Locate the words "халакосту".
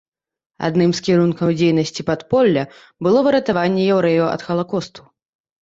4.49-5.01